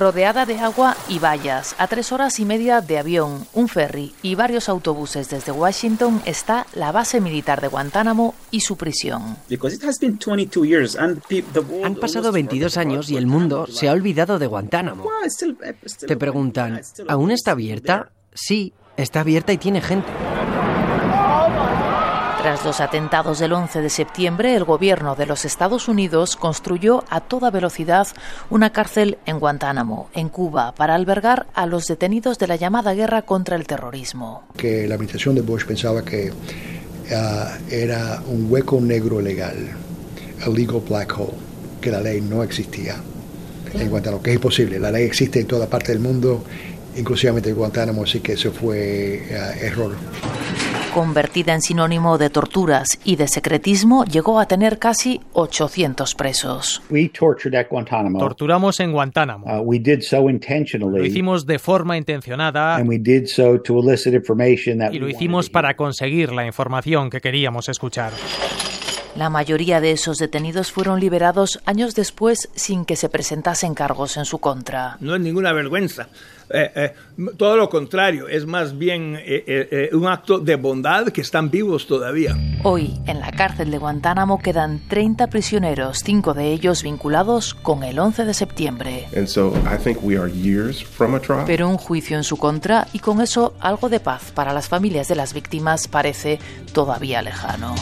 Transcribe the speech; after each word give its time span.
Rodeada 0.00 0.46
de 0.46 0.58
agua 0.58 0.96
y 1.08 1.18
vallas, 1.18 1.76
a 1.78 1.86
tres 1.86 2.10
horas 2.10 2.40
y 2.40 2.46
media 2.46 2.80
de 2.80 2.98
avión, 2.98 3.46
un 3.52 3.68
ferry 3.68 4.14
y 4.22 4.34
varios 4.34 4.70
autobuses 4.70 5.28
desde 5.28 5.52
Washington 5.52 6.22
está 6.24 6.66
la 6.74 6.90
base 6.90 7.20
militar 7.20 7.60
de 7.60 7.68
Guantánamo 7.68 8.34
y 8.50 8.60
su 8.60 8.76
prisión. 8.76 9.36
Han 11.84 11.94
pasado 11.96 12.32
22 12.32 12.76
años 12.78 13.10
y 13.10 13.16
el 13.16 13.26
mundo 13.26 13.66
se 13.66 13.88
ha 13.88 13.92
olvidado 13.92 14.38
de 14.38 14.46
Guantánamo. 14.46 15.04
Te 16.06 16.16
preguntan, 16.16 16.80
¿aún 17.06 17.30
está 17.30 17.50
abierta? 17.52 18.10
Sí, 18.32 18.72
está 18.96 19.20
abierta 19.20 19.52
y 19.52 19.58
tiene 19.58 19.82
gente. 19.82 20.10
Tras 22.42 22.64
los 22.64 22.80
atentados 22.80 23.38
del 23.38 23.52
11 23.52 23.82
de 23.82 23.90
septiembre, 23.90 24.56
el 24.56 24.64
gobierno 24.64 25.14
de 25.14 25.26
los 25.26 25.44
Estados 25.44 25.88
Unidos 25.88 26.36
construyó 26.36 27.04
a 27.10 27.20
toda 27.20 27.50
velocidad 27.50 28.08
una 28.48 28.72
cárcel 28.72 29.18
en 29.26 29.38
Guantánamo, 29.38 30.08
en 30.14 30.30
Cuba, 30.30 30.74
para 30.74 30.94
albergar 30.94 31.48
a 31.52 31.66
los 31.66 31.86
detenidos 31.86 32.38
de 32.38 32.46
la 32.46 32.56
llamada 32.56 32.94
guerra 32.94 33.20
contra 33.20 33.56
el 33.56 33.66
terrorismo. 33.66 34.44
Que 34.56 34.88
la 34.88 34.94
administración 34.94 35.34
de 35.34 35.42
Bush 35.42 35.66
pensaba 35.66 36.02
que 36.02 36.32
ah, 37.14 37.58
era 37.70 38.22
un 38.26 38.50
hueco 38.50 38.80
negro 38.80 39.20
legal, 39.20 39.58
a 40.42 40.48
legal 40.48 40.80
black 40.88 41.18
hole, 41.18 41.34
que 41.82 41.90
la 41.90 42.00
ley 42.00 42.22
no 42.22 42.42
existía 42.42 42.96
en 43.74 43.90
Guantánamo, 43.90 44.22
que 44.22 44.30
es 44.30 44.36
imposible. 44.36 44.80
La 44.80 44.90
ley 44.90 45.04
existe 45.04 45.40
en 45.40 45.46
toda 45.46 45.66
parte 45.66 45.92
del 45.92 46.00
mundo, 46.00 46.42
inclusive 46.96 47.38
en 47.44 47.54
Guantánamo, 47.54 48.04
así 48.04 48.20
que 48.20 48.32
eso 48.32 48.50
fue 48.50 49.28
ah, 49.38 49.52
error 49.60 49.92
convertida 50.90 51.54
en 51.54 51.62
sinónimo 51.62 52.18
de 52.18 52.30
torturas 52.30 52.98
y 53.04 53.16
de 53.16 53.28
secretismo, 53.28 54.04
llegó 54.04 54.40
a 54.40 54.46
tener 54.46 54.78
casi 54.78 55.20
800 55.32 56.14
presos. 56.14 56.82
Torturamos 58.18 58.80
en 58.80 58.92
Guantánamo. 58.92 59.46
Uh, 59.46 59.72
lo 60.80 61.04
hicimos 61.04 61.46
de 61.46 61.58
forma 61.58 61.96
intencionada 61.96 62.80
y 64.92 64.98
lo 64.98 65.08
hicimos 65.08 65.50
para 65.50 65.74
conseguir 65.74 66.32
la 66.32 66.46
información 66.46 67.10
que 67.10 67.20
queríamos 67.20 67.68
escuchar. 67.68 68.12
La 69.16 69.28
mayoría 69.28 69.80
de 69.80 69.90
esos 69.90 70.18
detenidos 70.18 70.70
fueron 70.70 71.00
liberados 71.00 71.60
años 71.64 71.94
después 71.94 72.48
sin 72.54 72.84
que 72.84 72.94
se 72.96 73.08
presentasen 73.08 73.74
cargos 73.74 74.16
en 74.16 74.24
su 74.24 74.38
contra. 74.38 74.96
No 75.00 75.14
es 75.14 75.20
ninguna 75.20 75.52
vergüenza. 75.52 76.08
Eh, 76.52 76.70
eh, 76.74 76.94
todo 77.36 77.56
lo 77.56 77.68
contrario, 77.68 78.26
es 78.28 78.44
más 78.44 78.76
bien 78.76 79.16
eh, 79.18 79.90
un 79.92 80.06
acto 80.06 80.38
de 80.38 80.56
bondad 80.56 81.08
que 81.08 81.20
están 81.20 81.50
vivos 81.50 81.86
todavía. 81.86 82.36
Hoy, 82.64 83.00
en 83.06 83.20
la 83.20 83.30
cárcel 83.30 83.70
de 83.70 83.78
Guantánamo 83.78 84.40
quedan 84.40 84.80
30 84.88 85.28
prisioneros, 85.28 86.02
cinco 86.04 86.34
de 86.34 86.52
ellos 86.52 86.82
vinculados 86.82 87.54
con 87.54 87.84
el 87.84 87.98
11 87.98 88.24
de 88.24 88.34
septiembre. 88.34 89.06
Pero 91.46 91.68
un 91.68 91.76
juicio 91.76 92.16
en 92.16 92.24
su 92.24 92.36
contra 92.36 92.88
y 92.92 92.98
con 92.98 93.20
eso 93.20 93.54
algo 93.60 93.88
de 93.88 94.00
paz 94.00 94.32
para 94.34 94.52
las 94.52 94.68
familias 94.68 95.08
de 95.08 95.14
las 95.16 95.34
víctimas 95.34 95.88
parece 95.88 96.38
todavía 96.72 97.22
lejano. 97.22 97.74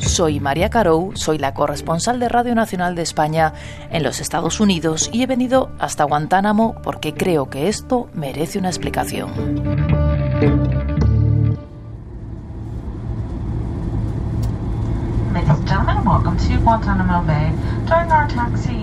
Soy 0.00 0.40
María 0.40 0.70
Carou, 0.70 1.12
soy 1.14 1.38
la 1.38 1.54
corresponsal 1.54 2.18
de 2.18 2.28
Radio 2.28 2.54
Nacional 2.54 2.94
de 2.94 3.02
España 3.02 3.52
en 3.90 4.02
los 4.02 4.20
Estados 4.20 4.58
Unidos 4.58 5.10
y 5.12 5.22
he 5.22 5.26
venido 5.26 5.70
hasta 5.78 6.04
Guantánamo 6.04 6.74
porque 6.82 7.14
creo 7.14 7.50
que 7.50 7.68
esto 7.68 8.08
merece 8.14 8.58
una 8.58 8.68
explicación. 8.68 9.30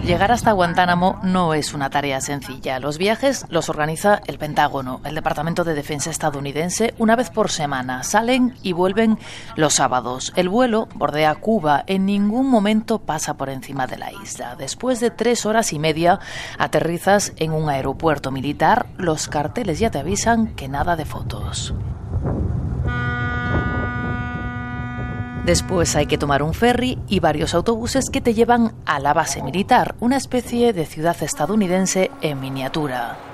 Llegar 0.03 0.31
hasta 0.31 0.51
Guantánamo 0.51 1.19
no 1.23 1.53
es 1.53 1.73
una 1.73 1.89
tarea 1.89 2.21
sencilla. 2.21 2.79
Los 2.79 2.97
viajes 2.97 3.45
los 3.49 3.69
organiza 3.69 4.21
el 4.27 4.37
Pentágono, 4.37 5.01
el 5.03 5.15
Departamento 5.15 5.63
de 5.63 5.73
Defensa 5.73 6.09
estadounidense, 6.09 6.93
una 6.97 7.15
vez 7.15 7.29
por 7.29 7.49
semana. 7.49 8.03
Salen 8.03 8.55
y 8.63 8.73
vuelven 8.73 9.17
los 9.55 9.75
sábados. 9.75 10.33
El 10.35 10.49
vuelo 10.49 10.87
bordea 10.95 11.35
Cuba. 11.35 11.83
En 11.87 12.05
ningún 12.05 12.49
momento 12.49 12.99
pasa 12.99 13.35
por 13.35 13.49
encima 13.49 13.87
de 13.87 13.97
la 13.97 14.11
isla. 14.11 14.55
Después 14.55 14.99
de 14.99 15.11
tres 15.11 15.45
horas 15.45 15.73
y 15.73 15.79
media, 15.79 16.19
aterrizas 16.57 17.33
en 17.37 17.53
un 17.53 17.69
aeropuerto 17.69 18.31
militar. 18.31 18.87
Los 18.97 19.27
carteles 19.27 19.79
ya 19.79 19.91
te 19.91 19.99
avisan 19.99 20.55
que 20.55 20.67
nada 20.67 20.95
de 20.95 21.05
fotos. 21.05 21.73
Después 25.47 25.95
hay 25.95 26.07
que 26.07 26.17
tomar 26.17 26.43
un 26.43 26.53
ferry 26.53 26.99
y 27.07 27.21
varios 27.21 27.53
autobuses 27.53 28.09
que 28.11 28.19
te 28.19 28.33
llevan 28.33 28.75
a 28.85 28.99
la 28.99 29.13
base 29.13 29.41
militar, 29.41 29.95
una 30.01 30.17
especie 30.17 30.73
de 30.73 30.85
ciudad 30.85 31.15
estadounidense 31.23 32.11
en 32.21 32.41
miniatura 32.41 33.26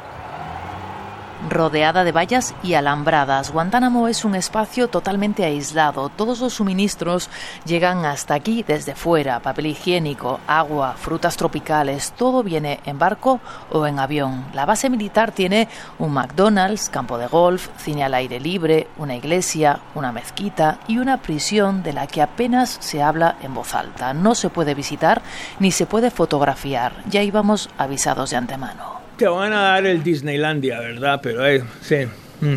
rodeada 1.49 2.03
de 2.03 2.11
vallas 2.11 2.53
y 2.63 2.73
alambradas. 2.73 3.51
Guantánamo 3.51 4.07
es 4.07 4.25
un 4.25 4.35
espacio 4.35 4.87
totalmente 4.87 5.43
aislado. 5.43 6.09
Todos 6.09 6.39
los 6.39 6.53
suministros 6.53 7.29
llegan 7.65 8.05
hasta 8.05 8.33
aquí 8.33 8.63
desde 8.63 8.95
fuera. 8.95 9.39
Papel 9.39 9.67
higiénico, 9.67 10.39
agua, 10.47 10.95
frutas 10.97 11.37
tropicales, 11.37 12.13
todo 12.13 12.43
viene 12.43 12.79
en 12.85 12.99
barco 12.99 13.39
o 13.71 13.85
en 13.85 13.99
avión. 13.99 14.45
La 14.53 14.65
base 14.65 14.89
militar 14.89 15.31
tiene 15.31 15.67
un 15.99 16.13
McDonald's, 16.13 16.89
campo 16.89 17.17
de 17.17 17.27
golf, 17.27 17.69
cine 17.77 18.03
al 18.03 18.13
aire 18.13 18.39
libre, 18.39 18.87
una 18.97 19.15
iglesia, 19.15 19.79
una 19.95 20.11
mezquita 20.11 20.79
y 20.87 20.97
una 20.97 21.17
prisión 21.17 21.83
de 21.83 21.93
la 21.93 22.07
que 22.07 22.21
apenas 22.21 22.77
se 22.79 23.01
habla 23.01 23.35
en 23.41 23.53
voz 23.53 23.73
alta. 23.75 24.13
No 24.13 24.35
se 24.35 24.49
puede 24.49 24.73
visitar 24.73 25.21
ni 25.59 25.71
se 25.71 25.85
puede 25.85 26.11
fotografiar. 26.11 26.93
Ya 27.09 27.21
íbamos 27.21 27.69
avisados 27.77 28.29
de 28.29 28.37
antemano 28.37 29.02
te 29.23 29.29
van 29.29 29.53
a 29.53 29.61
dar 29.61 29.85
el 29.85 30.03
Disneylandia, 30.03 30.81
¿verdad? 30.81 31.21
Pero 31.23 31.47
eh, 31.47 31.63
sí. 31.79 31.95
Mm. 32.41 32.55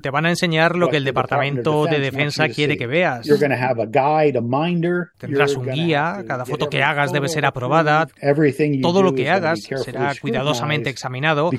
Te 0.00 0.10
van 0.10 0.26
a 0.26 0.30
enseñar 0.30 0.76
lo 0.76 0.88
que 0.88 0.98
el 0.98 1.04
Departamento 1.04 1.86
de 1.86 1.98
Defensa 1.98 2.48
quiere 2.48 2.76
que 2.76 2.86
veas. 2.86 3.26
Tendrás 5.18 5.56
un 5.56 5.66
guía, 5.66 6.24
cada 6.24 6.46
foto 6.46 6.70
que 6.70 6.84
hagas 6.84 7.12
debe 7.12 7.28
ser 7.28 7.46
aprobada, 7.46 8.06
todo 8.80 9.02
lo 9.02 9.12
que 9.12 9.28
hagas 9.28 9.62
será 9.62 10.14
cuidadosamente 10.20 10.88
examinado 10.88 11.50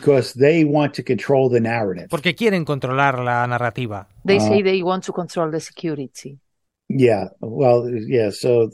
porque 2.09 2.33
quieren 2.33 2.63
controlar 2.63 3.19
la 3.19 3.45
narrativa. 3.45 4.07
They 4.25 4.39
say 4.39 4.63
they 4.63 4.81
want 4.83 5.03
to 5.03 5.11
control 5.11 5.51
the 5.51 5.59
security. 5.59 6.39
Yeah, 6.87 7.31
well, 7.41 7.83
yeah, 7.89 8.31
so 8.31 8.69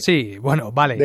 Sí, 0.00 0.38
bueno, 0.38 0.72
vale. 0.72 0.96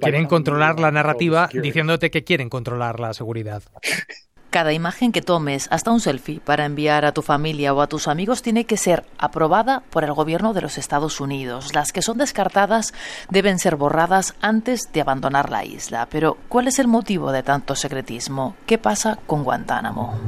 quieren 0.00 0.26
controlar 0.26 0.80
la 0.80 0.90
narrativa 0.90 1.48
diciéndote 1.52 2.10
que 2.10 2.24
quieren 2.24 2.48
controlar 2.48 3.00
la 3.00 3.12
seguridad. 3.14 3.62
Cada 4.50 4.72
imagen 4.72 5.12
que 5.12 5.22
tomes, 5.22 5.68
hasta 5.70 5.92
un 5.92 6.00
selfie, 6.00 6.40
para 6.40 6.64
enviar 6.64 7.04
a 7.04 7.12
tu 7.12 7.22
familia 7.22 7.72
o 7.72 7.80
a 7.80 7.86
tus 7.86 8.08
amigos 8.08 8.42
tiene 8.42 8.64
que 8.64 8.76
ser 8.76 9.04
aprobada 9.16 9.84
por 9.90 10.02
el 10.02 10.12
gobierno 10.12 10.52
de 10.52 10.60
los 10.60 10.76
Estados 10.76 11.20
Unidos. 11.20 11.72
Las 11.72 11.92
que 11.92 12.02
son 12.02 12.18
descartadas 12.18 12.92
deben 13.28 13.60
ser 13.60 13.76
borradas 13.76 14.34
antes 14.40 14.92
de 14.92 15.02
abandonar 15.02 15.50
la 15.50 15.64
isla. 15.64 16.08
Pero, 16.10 16.36
¿cuál 16.48 16.66
es 16.66 16.80
el 16.80 16.88
motivo 16.88 17.30
de 17.30 17.44
tanto 17.44 17.76
secretismo? 17.76 18.56
¿Qué 18.66 18.76
pasa 18.76 19.20
con 19.24 19.44
Guantánamo? 19.44 20.18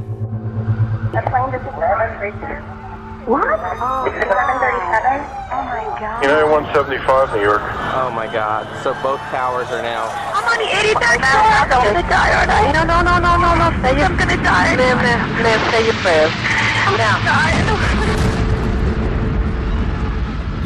What? 3.23 3.39
Oh, 3.79 4.03
it's 4.11 4.27
1137. 4.27 5.23
Oh 5.47 5.63
my 5.63 5.87
god. 5.95 6.19
United 6.27 6.43
175, 6.43 7.31
New 7.31 7.39
York. 7.39 7.63
Oh 7.95 8.11
my 8.11 8.27
god. 8.27 8.67
So 8.83 8.91
both 8.99 9.23
towers 9.31 9.71
are 9.71 9.79
now. 9.79 10.11
I'm 10.35 10.43
on 10.43 10.59
the 10.59 10.67
83rd 10.67 11.23
floor. 11.23 11.47
I'm 11.55 11.71
gonna 11.71 12.03
die, 12.03 12.35
aren't 12.35 12.51
I? 12.51 12.75
No, 12.75 12.83
no, 12.83 12.99
no, 12.99 13.23
no, 13.23 13.39
no, 13.39 13.55
no. 13.55 13.71
Say 13.79 13.95
I'm 14.03 14.19
gonna 14.19 14.35
die. 14.43 14.75
Live, 14.75 14.99
live, 14.99 15.23
live. 15.39 15.61
Say 15.71 15.87
your 15.87 15.95
prayers. 16.03 16.35
I'm 16.83 16.99
now. 16.99 17.15
dying. 17.23 17.63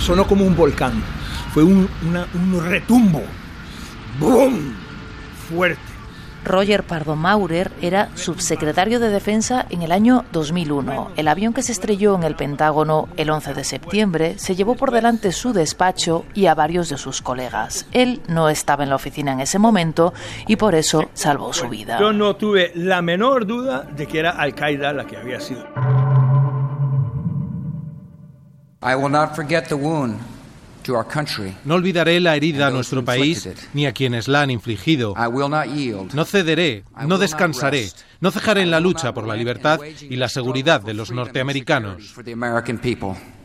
Sonó 0.01 0.25
como 0.25 0.44
un 0.44 0.56
volcán. 0.56 1.04
Fue 1.54 1.62
un, 1.62 1.88
una, 2.09 2.25
un 2.33 2.57
retumbo. 2.65 3.21
¡Bum! 4.18 4.74
Fuerte 5.48 5.97
Roger 6.48 6.84
Pardo 6.84 7.16
Maurer 7.16 7.72
era 7.82 8.10
subsecretario 8.16 9.00
de 9.00 9.10
Defensa 9.10 9.66
en 9.70 9.82
el 9.82 9.92
año 9.92 10.26
2001. 10.32 11.12
El 11.16 11.28
avión 11.28 11.54
que 11.54 11.62
se 11.62 11.72
estrelló 11.72 12.16
en 12.16 12.24
el 12.24 12.36
Pentágono 12.36 13.10
el 13.18 13.30
11 13.30 13.54
de 13.54 13.64
septiembre 13.64 14.40
se 14.40 14.56
llevó 14.56 14.76
por 14.76 14.92
delante 14.92 15.32
su 15.32 15.54
despacho 15.54 16.26
y 16.34 16.48
a 16.48 16.56
varios 16.56 16.90
de 16.90 16.98
sus 16.98 17.22
colegas. 17.22 17.88
Él 17.92 18.22
no 18.28 18.50
estaba 18.50 18.84
en 18.84 18.90
la 18.90 18.96
oficina 18.96 19.34
en 19.34 19.42
ese 19.42 19.60
momento 19.60 20.14
y 20.48 20.56
por 20.56 20.76
eso 20.76 21.10
salvó 21.14 21.54
su 21.54 21.68
vida. 21.70 22.00
Yo 22.00 22.14
no 22.14 22.36
tuve 22.36 22.72
la 22.76 23.02
menor 23.02 23.46
duda 23.46 23.84
de 23.84 24.08
que 24.08 24.20
era 24.20 24.32
Al-Qaeda 24.32 24.94
la 24.94 25.06
que 25.06 25.18
había 25.18 25.40
sido. 25.40 25.66
I 28.82 28.96
will 28.96 29.12
not 29.12 29.36
forget 29.36 29.68
the 29.68 29.76
wound 29.76 30.37
no 31.66 31.75
olvidaré 31.75 32.19
la 32.19 32.36
herida 32.36 32.68
a 32.68 32.72
nuestro 32.72 33.04
país 33.04 33.50
ni 33.74 33.86
a 33.86 33.94
quienes 33.94 34.28
la 34.28 34.42
han 34.42 34.51
infligido. 34.51 35.13
No 36.13 36.25
cederé, 36.25 36.84
no 37.06 37.18
descansaré, 37.18 37.89
no 38.19 38.31
cejaré 38.31 38.62
en 38.62 38.72
la 38.72 38.80
lucha 38.80 39.13
por 39.13 39.28
la 39.28 39.36
libertad 39.36 39.80
y 39.84 40.16
la 40.16 40.30
seguridad 40.30 40.81
de 40.81 40.94
los 40.94 41.12
norteamericanos. 41.12 42.16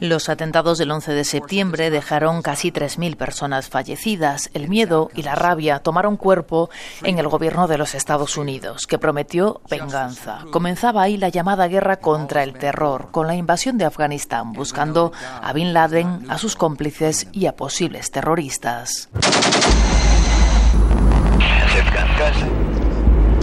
Los 0.00 0.28
atentados 0.28 0.78
del 0.78 0.90
11 0.90 1.12
de 1.12 1.24
septiembre 1.24 1.90
dejaron 1.90 2.42
casi 2.42 2.72
3.000 2.72 3.16
personas 3.16 3.68
fallecidas. 3.68 4.50
El 4.52 4.68
miedo 4.68 5.10
y 5.14 5.22
la 5.22 5.36
rabia 5.36 5.78
tomaron 5.78 6.16
cuerpo 6.16 6.70
en 7.04 7.18
el 7.18 7.28
gobierno 7.28 7.68
de 7.68 7.78
los 7.78 7.94
Estados 7.94 8.36
Unidos, 8.36 8.88
que 8.88 8.98
prometió 8.98 9.60
venganza. 9.70 10.40
Comenzaba 10.50 11.02
ahí 11.02 11.16
la 11.18 11.28
llamada 11.28 11.68
guerra 11.68 11.98
contra 11.98 12.42
el 12.42 12.54
terror, 12.54 13.08
con 13.12 13.28
la 13.28 13.36
invasión 13.36 13.78
de 13.78 13.84
Afganistán, 13.84 14.52
buscando 14.52 15.12
a 15.40 15.52
Bin 15.52 15.72
Laden, 15.72 16.26
a 16.28 16.38
sus 16.38 16.56
cómplices 16.56 17.28
y 17.32 17.46
a 17.46 17.56
posibles 17.56 18.10
terroristas. 18.10 19.08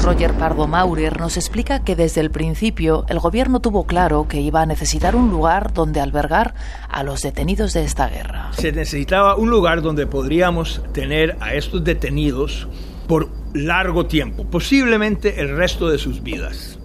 Roger 0.04 0.34
Pardo 0.34 0.66
Maurer 0.66 1.20
nos 1.20 1.38
explica 1.38 1.84
que 1.84 1.96
desde 1.96 2.22
el 2.22 2.32
principio 2.32 3.06
el 3.10 3.20
gobierno 3.20 3.60
tuvo 3.60 3.86
claro 3.86 4.28
que 4.28 4.40
iba 4.40 4.62
a 4.62 4.66
necesitar 4.66 5.16
un 5.16 5.30
lugar 5.30 5.74
donde 5.74 6.00
albergar 6.00 6.56
a 6.88 7.04
los 7.04 7.22
detenidos 7.22 7.74
de 7.74 7.84
esta 7.84 8.08
guerra. 8.08 8.52
Se 8.54 8.72
necesitaba 8.72 9.36
un 9.36 9.50
lugar 9.50 9.82
donde 9.82 10.08
podríamos 10.08 10.82
tener 10.94 11.38
a 11.42 11.54
estos 11.54 11.84
detenidos 11.84 12.68
por 13.08 13.30
largo 13.54 14.06
tiempo, 14.06 14.46
posiblemente 14.46 15.42
el 15.42 15.56
resto 15.56 15.90
de 15.90 15.98
sus 15.98 16.24
vidas. 16.24 16.80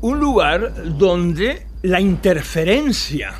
Un 0.00 0.18
lugar 0.18 0.72
donde 0.98 1.66
la 1.82 2.00
interferencia 2.00 3.34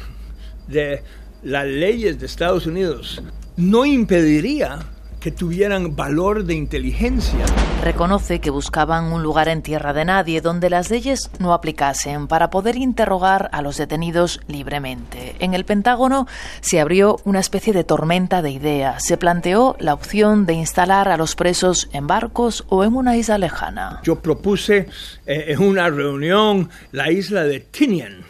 de 0.69 1.02
las 1.42 1.66
leyes 1.66 2.19
de 2.20 2.26
Estados 2.26 2.66
Unidos 2.66 3.22
no 3.56 3.84
impediría 3.84 4.81
que 5.20 5.31
tuvieran 5.31 5.94
valor 5.94 6.44
de 6.44 6.54
inteligencia. 6.54 7.44
Reconoce 7.82 8.40
que 8.40 8.50
buscaban 8.50 9.12
un 9.12 9.22
lugar 9.22 9.48
en 9.48 9.62
tierra 9.62 9.92
de 9.92 10.06
nadie 10.06 10.40
donde 10.40 10.70
las 10.70 10.90
leyes 10.90 11.31
no 11.38 11.52
aplicasen 11.52 12.26
para 12.26 12.50
poder 12.50 12.76
interrogar 12.76 13.50
a 13.52 13.62
los 13.62 13.76
detenidos 13.76 14.40
libremente. 14.48 15.37
En 15.38 15.52
el 15.54 15.64
Pentágono 15.64 16.26
se 16.62 16.81
abrió 16.81 17.19
una 17.25 17.40
especie 17.40 17.72
de 17.72 17.84
tormenta 17.84 18.42
de 18.42 18.50
ideas. 18.50 19.04
Se 19.06 19.19
planteó 19.19 19.76
la 19.78 19.94
opción 19.94 20.46
de 20.46 20.54
instalar 20.54 21.08
a 21.08 21.19
los 21.19 21.34
presos 21.37 21.88
en 21.92 22.06
barcos 22.06 22.64
o 22.69 22.82
en 22.84 22.94
una 22.94 23.16
isla 23.16 23.38
lejana. 23.38 24.00
Yo 24.02 24.20
propuse 24.20 24.88
eh, 25.26 25.44
en 25.48 25.62
una 25.62 25.90
reunión 25.90 26.70
la 26.92 27.10
isla 27.10 27.44
de 27.44 27.60
Tinian 27.60 28.29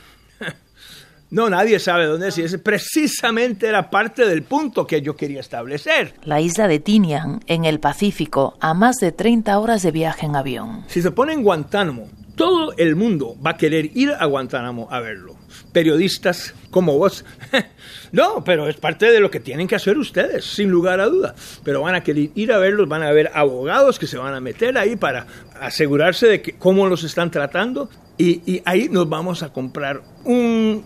no, 1.31 1.49
nadie 1.49 1.79
sabe 1.79 2.07
dónde 2.07 2.29
es 2.29 2.39
y 2.39 2.43
ese 2.43 2.59
precisamente 2.59 3.69
era 3.69 3.89
parte 3.89 4.27
del 4.27 4.43
punto 4.43 4.85
que 4.85 5.01
yo 5.01 5.15
quería 5.15 5.39
establecer. 5.39 6.15
La 6.25 6.41
isla 6.41 6.67
de 6.67 6.81
Tinian, 6.81 7.41
en 7.47 7.65
el 7.65 7.79
Pacífico, 7.79 8.57
a 8.61 8.75
más 8.75 8.97
de 8.97 9.13
30 9.13 9.57
horas 9.61 9.83
de 9.83 9.93
viaje 9.93 10.27
en 10.27 10.35
avión. 10.35 10.85
Si 10.89 11.01
se 11.01 11.13
pone 11.13 11.33
en 11.33 11.45
Guantánamo, 11.45 12.09
todo 12.35 12.73
el 12.77 12.97
mundo 12.97 13.37
va 13.45 13.51
a 13.51 13.57
querer 13.57 13.97
ir 13.97 14.11
a 14.11 14.25
Guantánamo 14.27 14.89
a 14.91 14.99
verlo. 14.99 15.37
Periodistas 15.73 16.53
como 16.71 16.99
vos. 16.99 17.25
no, 18.13 18.43
pero 18.43 18.69
es 18.69 18.77
parte 18.77 19.13
de 19.13 19.21
lo 19.21 19.31
que 19.31 19.39
tienen 19.39 19.69
que 19.69 19.77
hacer 19.77 19.99
ustedes, 19.99 20.45
sin 20.45 20.69
lugar 20.69 20.99
a 20.99 21.07
duda. 21.07 21.37
Pero 21.63 21.83
van 21.83 21.95
a 21.95 22.03
querer 22.03 22.31
ir 22.35 22.51
a 22.51 22.59
verlos, 22.59 22.89
van 22.89 23.05
a 23.05 23.13
ver 23.13 23.31
abogados 23.35 24.01
que 24.01 24.09
se 24.09 24.19
van 24.19 24.35
a 24.35 24.41
meter 24.41 24.77
ahí 24.77 24.97
para 24.97 25.29
asegurarse 25.61 26.27
de 26.27 26.43
que, 26.43 26.55
cómo 26.55 26.89
los 26.89 27.05
están 27.05 27.31
tratando. 27.31 27.89
y 28.19 28.63
ahí 28.65 28.89
nos 28.91 29.09
vamos 29.09 29.45
a 29.45 29.53
comprar 29.53 30.03
un 30.25 30.85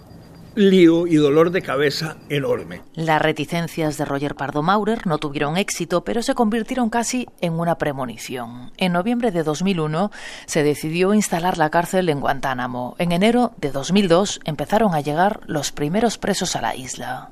lío 0.55 1.07
y 1.07 1.17
dolor 1.17 1.51
de 1.51 1.63
cabeza 1.63 2.17
enorme. 2.29 2.83
Las 2.95 3.21
reticencias 3.21 3.97
de 3.97 4.05
Roger 4.05 4.35
Pardo 4.35 4.63
Maurer 4.63 5.07
no 5.07 5.19
tuvieron 5.19 5.57
éxito, 5.57 6.05
pero 6.05 6.23
se 6.23 6.35
convirtieron 6.35 6.91
casi 6.91 7.27
en 7.41 7.55
una 7.55 7.77
premonición. 7.79 8.73
En 8.77 8.93
noviembre 8.93 9.31
de 9.31 9.43
2001 9.43 10.11
se 10.47 10.63
decidió 10.63 11.15
instalar 11.15 11.59
la 11.59 11.71
cárcel 11.71 12.09
en 12.09 12.21
Guantánamo. 12.21 12.95
En 12.99 13.13
enero 13.13 13.53
de 13.57 13.71
2002 13.71 14.41
empezaron 14.45 14.95
a 14.95 15.01
llegar 15.01 15.41
los 15.47 15.73
primeros 15.73 16.19
presos 16.19 16.57
a 16.57 16.61
la 16.61 16.75
isla. 16.75 17.31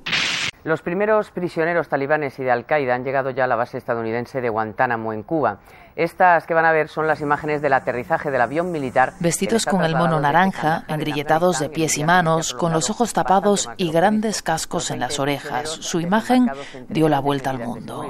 Los 0.65 0.81
primeros 0.81 1.33
prisioneros 1.33 1.89
talibanes 1.89 2.39
y 2.39 2.45
de 2.45 2.53
Al-Qaeda 2.53 2.95
han 2.95 3.03
llegado 3.03 3.31
ya 3.31 3.45
a 3.45 3.47
la 3.49 3.57
base 3.57 3.79
estadounidense 3.79 4.41
de 4.41 4.49
Guantánamo, 4.49 5.13
en 5.13 5.25
Cuba. 5.25 5.59
Estas 5.97 6.47
que 6.47 6.55
van 6.55 6.65
a 6.65 6.71
ver 6.71 6.87
son 6.87 7.09
las 7.09 7.21
imágenes 7.21 7.63
del 7.63 7.73
aterrizaje 7.73 8.31
del 8.31 8.41
avión 8.41 8.71
militar. 8.71 9.13
Vestidos 9.19 9.67
con 9.67 9.83
el 9.83 9.97
mono 9.97 10.21
naranja, 10.21 10.85
engrilletados 10.87 11.59
de 11.59 11.69
pies 11.69 11.99
y 11.99 12.05
manos, 12.05 12.55
con 12.55 12.73
los 12.73 12.91
ojos 12.91 13.13
tapados 13.13 13.69
y 13.77 13.91
grandes 13.91 14.41
cascos 14.41 14.93
en 14.93 15.01
las 15.01 15.19
orejas. 15.19 15.69
Su 15.69 15.99
imagen 15.99 16.49
dio 16.89 17.09
la 17.09 17.19
vuelta 17.19 17.51
al 17.51 17.59
mundo. 17.59 18.09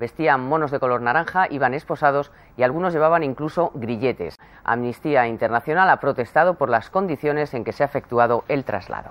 Vestían 0.00 0.40
monos 0.40 0.72
de 0.72 0.80
color 0.80 1.00
naranja, 1.00 1.46
iban 1.50 1.72
esposados 1.74 2.32
y 2.56 2.64
algunos 2.64 2.92
llevaban 2.92 3.22
incluso 3.22 3.70
grilletes. 3.74 4.36
Amnistía 4.64 5.28
Internacional 5.28 5.88
ha 5.88 6.00
protestado 6.00 6.54
por 6.54 6.68
las 6.68 6.90
condiciones 6.90 7.54
en 7.54 7.62
que 7.62 7.72
se 7.72 7.84
ha 7.84 7.86
efectuado 7.86 8.42
el 8.48 8.64
traslado. 8.64 9.10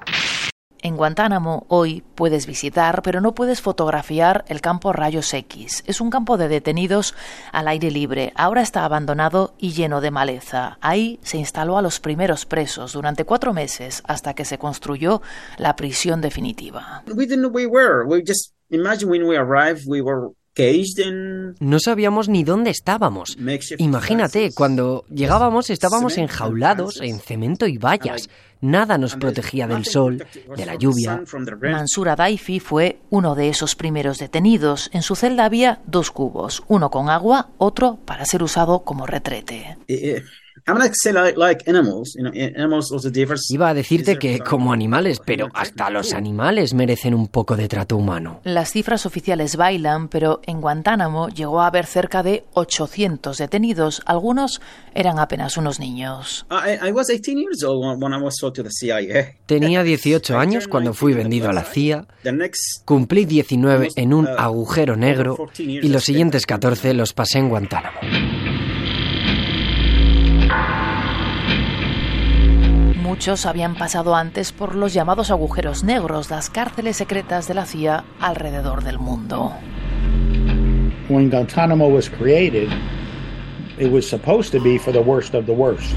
En 0.84 0.98
Guantánamo 0.98 1.66
hoy 1.68 2.04
puedes 2.16 2.48
visitar, 2.48 3.04
pero 3.04 3.22
no 3.22 3.36
puedes 3.36 3.62
fotografiar 3.62 4.44
el 4.48 4.62
campo 4.62 4.94
Rayos 4.94 5.32
X. 5.32 5.84
Es 5.86 6.02
un 6.02 6.10
campo 6.10 6.38
de 6.38 6.48
detenidos 6.48 7.14
al 7.52 7.68
aire 7.68 7.92
libre. 7.92 8.34
Ahora 8.36 8.64
está 8.64 8.84
abandonado 8.84 9.54
y 9.60 9.74
lleno 9.74 10.02
de 10.02 10.10
maleza. 10.10 10.80
Ahí 10.82 11.20
se 11.22 11.38
instaló 11.38 11.78
a 11.78 11.84
los 11.84 12.00
primeros 12.00 12.48
presos 12.48 12.94
durante 12.94 13.26
cuatro 13.26 13.54
meses 13.54 14.02
hasta 14.08 14.34
que 14.34 14.44
se 14.44 14.58
construyó 14.58 15.22
la 15.58 15.76
prisión 15.76 16.20
definitiva. 16.20 17.04
No 21.60 21.80
sabíamos 21.80 22.28
ni 22.28 22.44
dónde 22.44 22.72
estábamos. 22.72 23.38
Imagínate, 23.78 24.52
cuando 24.54 25.06
llegábamos 25.10 25.70
estábamos 25.70 26.18
enjaulados 26.18 27.00
en 27.02 27.20
cemento 27.20 27.68
y 27.68 27.78
vallas. 27.78 28.30
Nada 28.60 28.98
nos 28.98 29.16
protegía 29.16 29.66
del 29.66 29.86
sol, 29.86 30.24
de 30.56 30.66
la 30.66 30.76
lluvia. 30.76 31.24
Mansura 31.62 32.16
Daifi 32.16 32.60
fue 32.60 33.00
uno 33.10 33.34
de 33.34 33.50
esos 33.50 33.76
primeros 33.76 34.20
detenidos. 34.20 34.90
En 34.94 35.02
su 35.02 35.16
celda 35.16 35.46
había 35.46 35.82
dos 35.88 36.12
cubos, 36.12 36.64
uno 36.68 36.92
con 36.92 37.10
agua, 37.10 37.50
otro 37.58 37.98
para 38.06 38.26
ser 38.26 38.44
usado 38.44 38.84
como 38.84 39.08
retrete. 39.08 39.78
Iba 43.50 43.70
a 43.70 43.74
decirte 43.74 44.18
que 44.18 44.40
como 44.40 44.74
animales, 44.74 45.22
pero 45.24 45.50
hasta 45.54 45.90
los 45.90 46.14
animales 46.14 46.74
merecen 46.74 47.14
un 47.14 47.28
poco 47.28 47.56
de 47.56 47.68
trato 47.68 47.98
humano. 47.98 48.42
Las 48.44 48.72
cifras 48.72 49.06
oficiales 49.06 49.56
bailan, 49.56 50.08
pero 50.08 50.42
en 50.46 50.62
Guantánamo 50.62 51.30
llegó 51.30 51.62
a 51.62 51.68
haber 51.68 51.86
cerca 51.86 52.24
de 52.24 52.44
800 52.54 53.38
detenidos. 53.38 54.02
Algunos 54.06 54.62
eran 54.94 55.20
apenas 55.20 55.58
unos 55.58 55.80
niños. 55.80 56.46
Tenía 59.46 59.84
18 59.92 60.38
años 60.38 60.68
cuando 60.68 60.94
fui 60.94 61.14
vendido 61.14 61.50
a 61.50 61.54
la 61.54 61.64
CIA. 61.64 62.06
Cumplí 62.86 63.26
19 63.26 63.90
en 63.96 64.14
un 64.14 64.26
uh, 64.26 64.36
agujero 64.38 64.96
negro 64.96 65.50
y 65.58 65.88
los 65.90 66.04
siguientes 66.04 66.46
14 66.46 66.94
los 66.94 67.14
pasé 67.14 67.40
en 67.40 67.50
Guantánamo. 67.50 68.00
Muchos 73.12 73.46
habían 73.46 73.76
pasado 73.76 74.16
antes 74.16 74.54
por 74.54 74.74
los 74.74 74.94
llamados 74.94 75.32
agujeros 75.32 75.84
negros, 75.84 76.30
las 76.30 76.50
cárceles 76.50 76.96
secretas 76.96 77.46
de 77.46 77.54
la 77.54 77.66
CIA 77.66 78.06
alrededor 78.22 78.86
del 78.86 79.00
mundo. 79.00 79.52
When 81.10 81.30
Guantanamo 81.30 81.90
was 81.90 82.10
created, 82.10 82.70
it 83.78 83.92
was 83.92 84.08
supposed 84.10 84.54
to 84.54 84.64
be 84.64 84.80
for 84.80 84.94
the 84.94 85.02
worst 85.02 85.36
of 85.36 85.46
the 85.46 85.52
worst. 85.52 85.94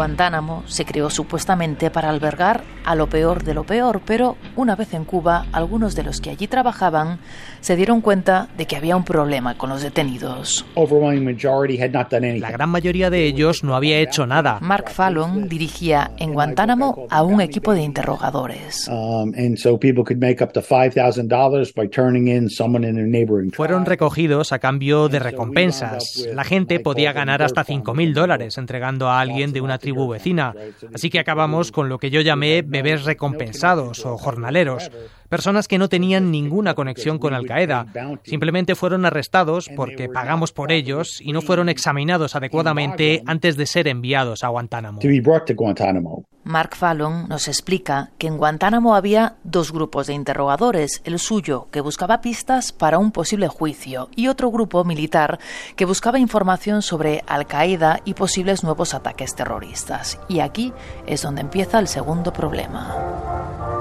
Guantánamo 0.00 0.62
se 0.66 0.86
creó 0.86 1.10
supuestamente 1.10 1.90
para 1.90 2.08
albergar 2.08 2.64
a 2.86 2.94
lo 2.94 3.10
peor 3.10 3.44
de 3.44 3.52
lo 3.52 3.64
peor, 3.64 4.00
pero 4.06 4.38
una 4.56 4.74
vez 4.74 4.94
en 4.94 5.04
Cuba, 5.04 5.44
algunos 5.52 5.94
de 5.94 6.02
los 6.02 6.22
que 6.22 6.30
allí 6.30 6.46
trabajaban 6.46 7.18
se 7.60 7.76
dieron 7.76 8.00
cuenta 8.00 8.48
de 8.56 8.64
que 8.64 8.76
había 8.76 8.96
un 8.96 9.04
problema 9.04 9.58
con 9.58 9.68
los 9.68 9.82
detenidos. 9.82 10.64
La 10.74 12.50
gran 12.50 12.70
mayoría 12.70 13.10
de 13.10 13.26
ellos 13.26 13.62
no 13.62 13.76
había 13.76 13.98
hecho 13.98 14.26
nada. 14.26 14.56
Mark 14.62 14.88
Fallon 14.88 15.50
dirigía 15.50 16.12
en 16.16 16.32
Guantánamo 16.32 17.06
a 17.10 17.22
un 17.22 17.42
equipo 17.42 17.74
de 17.74 17.82
interrogadores. 17.82 18.90
Fueron 23.52 23.84
recogidos 23.84 24.52
a 24.52 24.58
cambio 24.58 25.08
de 25.10 25.18
recompensas. 25.18 26.26
La 26.34 26.44
gente 26.44 26.80
podía 26.80 27.12
ganar 27.12 27.42
hasta 27.42 27.66
5.000 27.66 28.14
dólares 28.14 28.56
entregando 28.56 29.10
a 29.10 29.20
alguien 29.20 29.52
de 29.52 29.60
una 29.60 29.76
tribu 29.76 29.89
vecina. 30.08 30.54
Así 30.94 31.10
que 31.10 31.18
acabamos 31.18 31.72
con 31.72 31.88
lo 31.88 31.98
que 31.98 32.10
yo 32.10 32.20
llamé 32.20 32.62
bebés 32.62 33.04
recompensados 33.04 34.04
o 34.06 34.16
jornaleros, 34.16 34.90
personas 35.30 35.68
que 35.68 35.78
no 35.78 35.88
tenían 35.88 36.30
ninguna 36.30 36.74
conexión 36.74 37.18
con 37.18 37.32
Al 37.32 37.46
Qaeda. 37.46 37.86
Simplemente 38.24 38.74
fueron 38.74 39.06
arrestados 39.06 39.70
porque 39.74 40.10
pagamos 40.10 40.52
por 40.52 40.72
ellos 40.72 41.20
y 41.22 41.32
no 41.32 41.40
fueron 41.40 41.70
examinados 41.70 42.36
adecuadamente 42.36 43.22
antes 43.24 43.56
de 43.56 43.64
ser 43.64 43.88
enviados 43.88 44.44
a 44.44 44.48
Guantánamo. 44.48 45.00
Mark 46.42 46.74
Fallon 46.74 47.28
nos 47.28 47.48
explica 47.48 48.10
que 48.18 48.26
en 48.26 48.38
Guantánamo 48.38 48.94
había 48.94 49.36
dos 49.44 49.72
grupos 49.72 50.06
de 50.06 50.14
interrogadores, 50.14 51.02
el 51.04 51.18
suyo, 51.18 51.68
que 51.70 51.80
buscaba 51.80 52.22
pistas 52.22 52.72
para 52.72 52.98
un 52.98 53.12
posible 53.12 53.46
juicio, 53.46 54.08
y 54.16 54.28
otro 54.28 54.50
grupo 54.50 54.82
militar 54.84 55.38
que 55.76 55.84
buscaba 55.84 56.18
información 56.18 56.82
sobre 56.82 57.22
Al 57.26 57.46
Qaeda 57.46 58.00
y 58.04 58.14
posibles 58.14 58.64
nuevos 58.64 58.94
ataques 58.94 59.34
terroristas. 59.34 60.18
Y 60.28 60.40
aquí 60.40 60.72
es 61.06 61.22
donde 61.22 61.42
empieza 61.42 61.78
el 61.78 61.88
segundo 61.88 62.32
problema. 62.32 63.79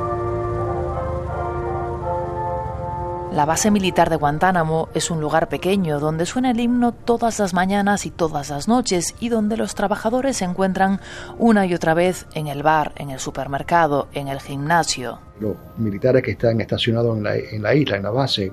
La 3.32 3.46
base 3.46 3.70
militar 3.70 4.10
de 4.10 4.16
Guantánamo 4.16 4.90
es 4.96 5.12
un 5.12 5.22
lugar 5.22 5.50
pequeño 5.50 6.00
donde 6.00 6.26
suena 6.26 6.50
el 6.50 6.60
himno 6.60 6.94
todas 6.94 7.38
las 7.38 7.54
mañanas 7.54 8.08
y 8.08 8.10
todas 8.10 8.50
las 8.50 8.68
noches 8.68 9.14
y 9.20 9.30
donde 9.30 9.56
los 9.56 9.76
trabajadores 9.76 10.38
se 10.38 10.46
encuentran 10.46 11.00
una 11.38 11.68
y 11.68 11.76
otra 11.76 11.94
vez 11.94 12.26
en 12.34 12.48
el 12.48 12.64
bar, 12.64 12.94
en 12.98 13.12
el 13.12 13.20
supermercado, 13.20 14.08
en 14.14 14.30
el 14.30 14.40
gimnasio. 14.40 15.20
Los 15.40 15.56
militares 15.78 16.24
que 16.24 16.32
están 16.32 16.60
estacionados 16.60 17.18
en 17.18 17.62
la, 17.62 17.76
isla, 17.76 17.98
en 17.98 18.04
la 18.04 18.10
base, 18.10 18.52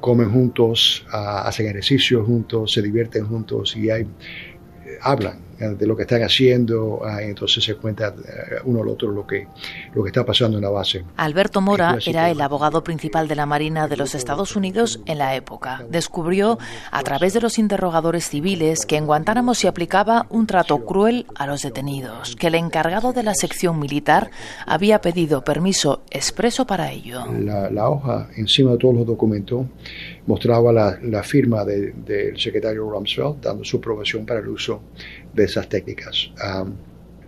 comen 0.00 0.32
juntos, 0.32 1.06
hacen 1.12 1.66
ejercicio 1.66 2.24
juntos, 2.24 2.72
se 2.72 2.82
divierten 2.82 3.24
juntos 3.24 3.76
y 3.76 3.88
hay, 3.88 4.04
hablan 5.00 5.47
de 5.58 5.86
lo 5.86 5.96
que 5.96 6.02
están 6.02 6.22
haciendo, 6.22 7.00
ah, 7.04 7.22
entonces 7.22 7.64
se 7.64 7.74
cuenta 7.74 8.08
eh, 8.08 8.56
uno 8.64 8.82
al 8.82 8.88
otro 8.88 9.10
lo 9.10 9.26
que, 9.26 9.48
lo 9.94 10.02
que 10.02 10.08
está 10.08 10.24
pasando 10.24 10.58
en 10.58 10.62
la 10.62 10.70
base. 10.70 11.04
Alberto 11.16 11.60
Mora 11.60 11.98
era 12.06 12.30
el 12.30 12.40
abogado 12.40 12.84
principal 12.84 13.26
de 13.26 13.34
la 13.34 13.46
Marina 13.46 13.88
de 13.88 13.96
los 13.96 14.14
Estados 14.14 14.54
Unidos 14.54 15.00
en 15.06 15.18
la 15.18 15.34
época. 15.34 15.84
Descubrió 15.90 16.58
a 16.92 17.02
través 17.02 17.34
de 17.34 17.40
los 17.40 17.58
interrogadores 17.58 18.28
civiles 18.28 18.86
que 18.86 18.96
en 18.96 19.06
Guantánamo 19.06 19.54
se 19.54 19.68
aplicaba 19.68 20.26
un 20.30 20.46
trato 20.46 20.84
cruel 20.84 21.26
a 21.34 21.46
los 21.46 21.62
detenidos, 21.62 22.36
que 22.36 22.46
el 22.46 22.54
encargado 22.54 23.12
de 23.12 23.24
la 23.24 23.34
sección 23.34 23.78
militar 23.78 24.30
había 24.66 25.00
pedido 25.00 25.42
permiso 25.42 26.02
expreso 26.10 26.66
para 26.66 26.92
ello. 26.92 27.24
La, 27.32 27.70
la 27.70 27.90
hoja 27.90 28.28
encima 28.36 28.72
de 28.72 28.78
todos 28.78 28.94
los 28.94 29.06
documentos 29.06 29.66
mostraba 30.26 30.72
la, 30.72 30.98
la 31.02 31.22
firma 31.22 31.64
del 31.64 32.38
secretario 32.38 32.88
Rumsfeld 32.88 33.40
dando 33.40 33.64
su 33.64 33.78
aprobación 33.78 34.26
para 34.26 34.40
el 34.40 34.48
uso 34.48 34.82
de 35.34 35.44
esas 35.44 35.68
técnicas. 35.68 36.30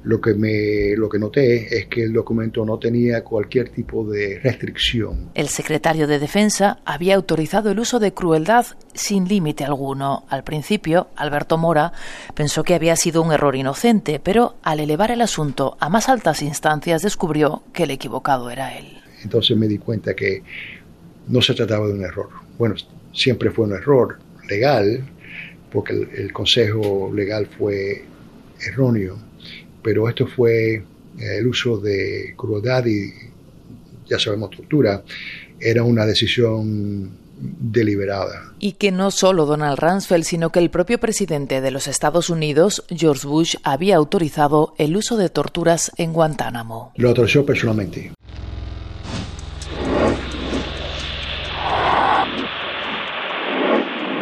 lo, 0.02 0.20
que 0.20 0.34
me, 0.34 0.96
lo 0.96 1.08
que 1.08 1.18
noté 1.18 1.78
es 1.78 1.86
que 1.86 2.04
el 2.04 2.12
documento 2.12 2.64
no 2.64 2.78
tenía 2.78 3.22
cualquier 3.22 3.68
tipo 3.68 4.04
de 4.10 4.40
restricción. 4.42 5.30
El 5.34 5.48
secretario 5.48 6.06
de 6.06 6.18
Defensa 6.18 6.78
había 6.84 7.16
autorizado 7.16 7.70
el 7.70 7.78
uso 7.78 7.98
de 7.98 8.14
crueldad 8.14 8.66
sin 8.94 9.28
límite 9.28 9.64
alguno. 9.64 10.24
Al 10.28 10.42
principio, 10.42 11.08
Alberto 11.16 11.58
Mora 11.58 11.92
pensó 12.34 12.62
que 12.64 12.74
había 12.74 12.96
sido 12.96 13.22
un 13.22 13.32
error 13.32 13.56
inocente, 13.56 14.20
pero 14.22 14.56
al 14.62 14.80
elevar 14.80 15.10
el 15.10 15.20
asunto 15.20 15.76
a 15.80 15.88
más 15.88 16.08
altas 16.08 16.42
instancias 16.42 17.02
descubrió 17.02 17.62
que 17.72 17.82
el 17.82 17.90
equivocado 17.90 18.50
era 18.50 18.76
él. 18.76 19.00
Entonces 19.22 19.56
me 19.56 19.68
di 19.68 19.78
cuenta 19.78 20.14
que 20.14 20.42
no 21.28 21.42
se 21.42 21.54
trataba 21.54 21.86
de 21.86 21.92
un 21.92 22.04
error. 22.04 22.28
Bueno, 22.58 22.74
siempre 23.12 23.50
fue 23.50 23.66
un 23.66 23.72
error 23.72 24.18
legal, 24.48 25.04
porque 25.70 25.92
el, 25.94 26.32
consejo 26.32 27.10
legal 27.14 27.46
fue 27.46 28.04
erróneo, 28.60 29.16
pero 29.82 30.08
esto 30.08 30.26
fue 30.26 30.74
eh, 30.74 30.82
el 31.18 31.46
uso 31.46 31.78
de 31.78 32.34
crueldad 32.36 32.84
y 32.86 33.12
ya 34.08 34.18
sabemos 34.18 34.50
tortura, 34.50 35.02
era 35.60 35.84
una 35.84 36.04
decisión 36.04 37.10
deliberada. 37.40 38.52
Y 38.58 38.72
que 38.72 38.90
no 38.90 39.10
solo 39.10 39.46
Donald 39.46 39.78
Rumsfeld, 39.78 40.24
sino 40.24 40.50
que 40.50 40.58
el 40.58 40.70
propio 40.70 40.98
presidente 40.98 41.60
de 41.60 41.70
los 41.70 41.86
Estados 41.86 42.28
Unidos, 42.28 42.84
George 42.88 43.26
Bush, 43.26 43.56
había 43.62 43.96
autorizado 43.96 44.74
el 44.78 44.96
uso 44.96 45.16
de 45.16 45.30
torturas 45.30 45.92
en 45.96 46.12
Guantánamo. 46.12 46.92
Lo 46.96 47.08
autorizó 47.08 47.46
personalmente. 47.46 48.12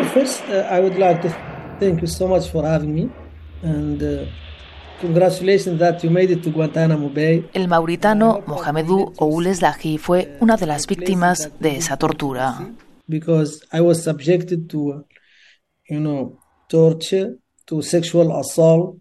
First, 0.08 0.42
uh, 0.48 0.66
I 0.70 0.80
would 0.80 0.98
like 0.98 1.22
to 1.22 1.30
thank 1.78 2.00
you 2.00 2.06
so 2.06 2.26
much 2.26 2.48
for 2.50 2.64
having 2.64 2.94
me 2.94 3.10
and 3.62 4.02
uh, 4.02 4.26
congratulations 5.00 5.78
that 5.78 6.02
you 6.02 6.10
made 6.10 6.30
it 6.30 6.42
to 6.42 6.50
Guantanamo 6.50 7.08
Bay. 7.08 7.48
El 7.54 7.68
mauritano 7.68 8.42
Mohamedou 8.46 9.12
Oules 9.18 9.62
Lahi 9.62 9.98
fue 9.98 10.36
una 10.40 10.56
de 10.56 10.66
las 10.66 10.86
víctimas 10.86 11.50
de 11.60 11.76
esa 11.76 11.96
tortura. 11.96 12.74
Because 13.06 13.64
I 13.72 13.80
was 13.80 14.02
subjected 14.02 14.68
to, 14.70 15.04
you 15.88 16.00
know, 16.00 16.38
torture, 16.68 17.36
to 17.66 17.82
sexual 17.82 18.38
assault. 18.38 18.96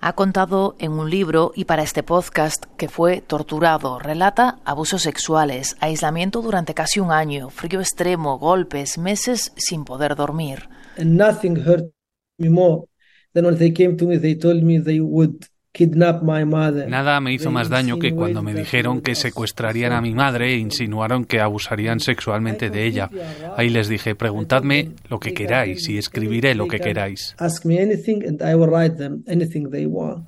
Ha 0.00 0.12
contado 0.12 0.76
en 0.78 0.92
un 0.92 1.08
libro 1.08 1.52
y 1.54 1.64
para 1.64 1.82
este 1.82 2.02
podcast 2.02 2.66
que 2.76 2.88
fue 2.88 3.22
torturado. 3.22 3.98
Relata 3.98 4.58
abusos 4.66 5.00
sexuales, 5.00 5.76
aislamiento 5.80 6.42
durante 6.42 6.74
casi 6.74 7.00
un 7.00 7.10
año, 7.10 7.48
frío 7.48 7.80
extremo, 7.80 8.38
golpes, 8.38 8.98
meses 8.98 9.52
sin 9.56 9.86
poder 9.86 10.14
dormir. 10.14 10.68
And 10.98 11.16
nothing 11.16 11.56
hurt 11.66 11.90
me 12.36 12.50
more 12.50 12.84
than 13.32 13.46
when 13.46 13.56
they 13.56 13.72
came 13.72 13.96
to 13.96 14.06
me, 14.06 14.18
they 14.18 14.34
told 14.34 14.62
me 14.62 14.78
they 14.78 15.00
would 15.00 15.46
Nada 16.88 17.20
me 17.20 17.32
hizo 17.32 17.50
más 17.50 17.68
daño 17.68 17.98
que 17.98 18.14
cuando 18.14 18.42
me 18.42 18.54
dijeron 18.54 19.00
que 19.00 19.14
secuestrarían 19.14 19.92
a 19.92 20.00
mi 20.00 20.14
madre 20.14 20.54
e 20.54 20.58
insinuaron 20.58 21.24
que 21.24 21.40
abusarían 21.40 22.00
sexualmente 22.00 22.70
de 22.70 22.84
ella. 22.86 23.10
Ahí 23.56 23.68
les 23.70 23.88
dije, 23.88 24.14
preguntadme 24.14 24.90
lo 25.08 25.18
que 25.20 25.34
queráis 25.34 25.88
y 25.88 25.98
escribiré 25.98 26.54
lo 26.54 26.68
que 26.68 26.80
queráis. 26.80 27.34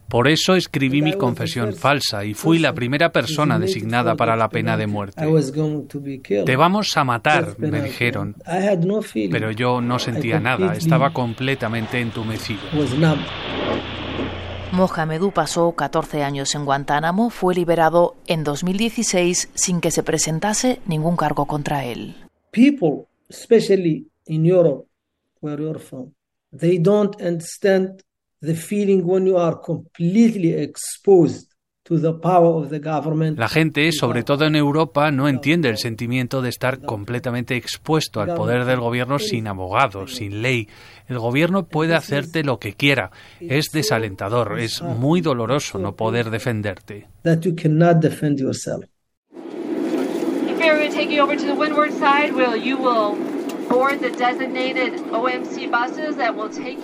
Por 0.08 0.28
eso 0.28 0.54
escribí 0.54 1.02
mi 1.02 1.12
confesión 1.14 1.72
falsa 1.74 2.24
y 2.24 2.34
fui 2.34 2.58
la 2.58 2.72
primera 2.72 3.10
persona 3.10 3.58
designada 3.58 4.14
para 4.16 4.36
la 4.36 4.48
pena 4.48 4.76
de 4.76 4.86
muerte. 4.86 5.22
Te 6.44 6.56
vamos 6.56 6.96
a 6.96 7.04
matar, 7.04 7.54
me 7.58 7.80
dijeron. 7.82 8.34
Pero 9.30 9.50
yo 9.50 9.80
no 9.80 9.98
sentía 9.98 10.40
nada, 10.40 10.74
estaba 10.74 11.12
completamente 11.12 12.00
entumecido. 12.00 12.60
Mohamedou 14.72 15.32
pasó 15.32 15.72
14 15.72 16.22
años 16.22 16.54
en 16.54 16.64
Guantánamo, 16.64 17.30
fue 17.30 17.56
liberado 17.56 18.14
en 18.28 18.44
2016 18.44 19.50
sin 19.52 19.80
que 19.80 19.90
se 19.90 20.04
presentase 20.04 20.80
ningún 20.86 21.16
cargo 21.16 21.46
contra 21.46 21.84
él. 21.84 22.14
People, 22.52 23.06
especially 23.28 24.08
in 24.26 24.46
Europe, 24.46 24.86
where 25.40 25.60
you're 25.60 25.80
from, 25.80 26.12
they 26.56 26.78
don't 26.78 27.20
understand 27.20 28.02
the 28.40 28.54
feeling 28.54 29.02
when 29.04 29.26
you 29.26 29.36
are 29.38 29.56
completely 29.60 30.54
exposed 30.54 31.49
la 33.36 33.48
gente, 33.48 33.90
sobre 33.90 34.22
todo 34.22 34.44
en 34.44 34.54
Europa, 34.54 35.10
no 35.10 35.28
entiende 35.28 35.68
el 35.68 35.76
sentimiento 35.76 36.40
de 36.40 36.48
estar 36.48 36.80
completamente 36.80 37.56
expuesto 37.56 38.20
al 38.20 38.34
poder 38.34 38.64
del 38.64 38.78
gobierno 38.78 39.18
sin 39.18 39.48
abogado, 39.48 40.06
sin 40.06 40.40
ley. 40.40 40.68
El 41.08 41.18
gobierno 41.18 41.66
puede 41.66 41.96
hacerte 41.96 42.44
lo 42.44 42.58
que 42.58 42.74
quiera. 42.74 43.10
Es 43.40 43.70
desalentador, 43.72 44.60
es 44.60 44.82
muy 44.82 45.20
doloroso 45.20 45.78
no 45.78 45.96
poder 45.96 46.30
defenderte. 46.30 47.08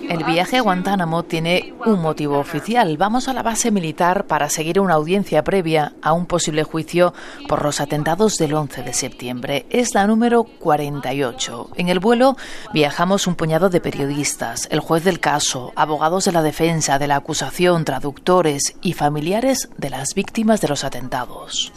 El 0.09 0.23
viaje 0.23 0.57
a 0.57 0.61
Guantánamo 0.61 1.23
tiene 1.23 1.73
un 1.85 2.01
motivo 2.01 2.39
oficial. 2.39 2.95
Vamos 2.95 3.27
a 3.27 3.33
la 3.33 3.43
base 3.43 3.71
militar 3.71 4.25
para 4.25 4.49
seguir 4.49 4.79
una 4.79 4.93
audiencia 4.93 5.43
previa 5.43 5.91
a 6.01 6.13
un 6.13 6.25
posible 6.25 6.63
juicio 6.63 7.13
por 7.49 7.61
los 7.65 7.81
atentados 7.81 8.37
del 8.37 8.53
11 8.53 8.83
de 8.83 8.93
septiembre. 8.93 9.65
Es 9.69 9.93
la 9.95 10.07
número 10.07 10.45
48. 10.45 11.71
En 11.75 11.89
el 11.89 11.99
vuelo 11.99 12.37
viajamos 12.73 13.27
un 13.27 13.35
puñado 13.35 13.69
de 13.69 13.81
periodistas, 13.81 14.69
el 14.71 14.79
juez 14.79 15.03
del 15.03 15.19
caso, 15.19 15.73
abogados 15.75 16.23
de 16.23 16.31
la 16.31 16.41
defensa, 16.41 16.99
de 16.99 17.07
la 17.07 17.17
acusación, 17.17 17.83
traductores 17.83 18.77
y 18.81 18.93
familiares 18.93 19.67
de 19.77 19.89
las 19.89 20.13
víctimas 20.15 20.61
de 20.61 20.69
los 20.69 20.85
atentados. 20.85 21.73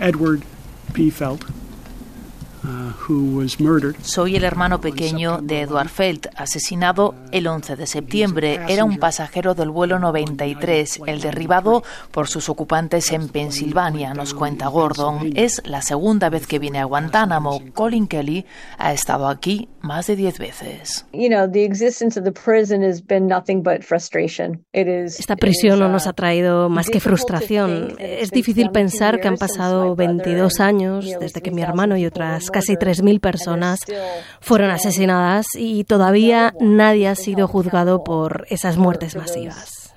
Edward 0.00 0.42
P. 0.92 1.10
Felt 1.10 1.44
Soy 4.02 4.36
el 4.36 4.44
hermano 4.44 4.80
pequeño 4.80 5.38
de 5.42 5.62
Edward 5.62 5.88
Felt, 5.88 6.26
asesinado 6.36 7.14
el 7.32 7.46
11 7.46 7.76
de 7.76 7.86
septiembre. 7.86 8.60
Era 8.68 8.84
un 8.84 8.98
pasajero 8.98 9.54
del 9.54 9.70
vuelo 9.70 9.98
93, 9.98 11.00
el 11.06 11.20
derribado 11.20 11.82
por 12.10 12.28
sus 12.28 12.48
ocupantes 12.48 13.12
en 13.12 13.28
Pensilvania, 13.28 14.14
nos 14.14 14.34
cuenta 14.34 14.68
Gordon. 14.68 15.32
Es 15.34 15.62
la 15.64 15.82
segunda 15.82 16.30
vez 16.30 16.46
que 16.46 16.58
viene 16.58 16.80
a 16.80 16.84
Guantánamo. 16.84 17.62
Colin 17.74 18.06
Kelly 18.06 18.44
ha 18.78 18.92
estado 18.92 19.28
aquí 19.28 19.68
más 19.80 20.06
de 20.06 20.16
10 20.16 20.38
veces. 20.38 21.06
Esta 24.72 25.36
prisión 25.36 25.78
no 25.78 25.88
nos 25.88 26.06
ha 26.06 26.12
traído 26.12 26.68
más 26.68 26.90
que 26.90 27.00
frustración. 27.00 27.94
Es 27.98 28.30
difícil 28.30 28.70
pensar 28.70 29.20
que 29.20 29.28
han 29.28 29.36
pasado 29.36 29.94
22 29.94 30.60
años 30.60 31.06
desde 31.20 31.40
que 31.40 31.50
mi 31.50 31.62
hermano 31.62 31.96
y 31.96 32.06
otras 32.06 32.47
casi 32.50 32.74
3.000 32.74 33.20
personas 33.20 33.80
fueron 34.40 34.70
asesinadas 34.70 35.46
y 35.54 35.84
todavía 35.84 36.54
nadie 36.60 37.08
ha 37.08 37.14
sido 37.14 37.48
juzgado 37.48 38.04
por 38.04 38.46
esas 38.50 38.76
muertes 38.76 39.16
masivas. 39.16 39.94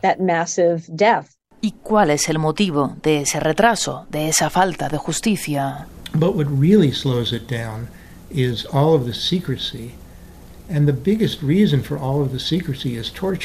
¿Y 1.63 1.71
cuál 1.83 2.09
es 2.09 2.27
el 2.29 2.39
motivo 2.39 2.95
de 3.03 3.21
ese 3.21 3.39
retraso, 3.39 4.07
de 4.09 4.29
esa 4.29 4.49
falta 4.49 4.89
de 4.89 4.97
justicia? 4.97 5.87
But 6.13 6.35
what 6.35 6.47
really 6.47 6.91
slows 6.91 7.31
it 7.33 7.49
down 7.49 7.87
is 8.29 8.65
all 8.73 8.95
of 8.95 9.05
the 9.05 9.13
secrecy 9.13 9.93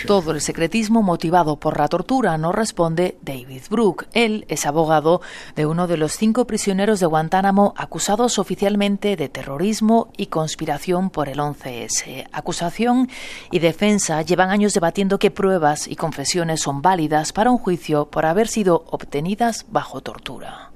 todo 0.06 0.32
el 0.32 0.40
secretismo 0.40 1.02
motivado 1.02 1.56
por 1.56 1.78
la 1.78 1.88
tortura 1.88 2.36
no 2.38 2.52
responde 2.52 3.16
David 3.22 3.62
Brook. 3.70 4.06
Él 4.12 4.44
es 4.48 4.66
abogado 4.66 5.20
de 5.54 5.66
uno 5.66 5.86
de 5.86 5.96
los 5.96 6.12
cinco 6.12 6.46
prisioneros 6.46 7.00
de 7.00 7.06
Guantánamo 7.06 7.74
acusados 7.76 8.38
oficialmente 8.38 9.16
de 9.16 9.28
terrorismo 9.28 10.08
y 10.16 10.26
conspiración 10.26 11.10
por 11.10 11.28
el 11.28 11.38
11S. 11.38 12.26
Acusación 12.32 13.08
y 13.50 13.58
defensa 13.58 14.22
llevan 14.22 14.50
años 14.50 14.74
debatiendo 14.74 15.18
qué 15.18 15.30
pruebas 15.30 15.88
y 15.88 15.96
confesiones 15.96 16.60
son 16.60 16.82
válidas 16.82 17.32
para 17.32 17.50
un 17.50 17.58
juicio 17.58 18.06
por 18.10 18.26
haber 18.26 18.48
sido 18.48 18.84
obtenidas 18.90 19.66
bajo 19.70 20.00
tortura. 20.00 20.72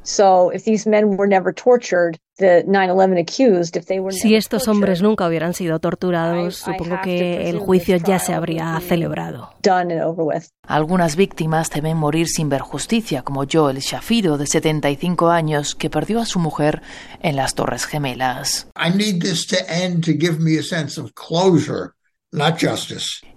Si 4.10 4.34
estos 4.34 4.68
hombres 4.68 5.02
nunca 5.02 5.26
hubieran 5.26 5.54
sido 5.54 5.78
torturados, 5.78 6.56
supongo 6.56 6.98
que 7.02 7.48
el 7.48 7.58
juicio 7.58 7.96
ya 7.96 8.18
se 8.18 8.32
habría 8.32 8.78
celebrado. 8.80 9.50
Algunas 10.66 11.16
víctimas 11.16 11.70
temen 11.70 11.96
morir 11.96 12.28
sin 12.28 12.48
ver 12.48 12.60
justicia, 12.60 13.22
como 13.22 13.44
Joel 13.50 13.78
Shafiro, 13.78 14.38
de 14.38 14.46
75 14.46 15.28
años, 15.30 15.74
que 15.74 15.90
perdió 15.90 16.20
a 16.20 16.26
su 16.26 16.38
mujer 16.38 16.82
en 17.22 17.36
las 17.36 17.54
Torres 17.54 17.86
Gemelas. 17.86 18.68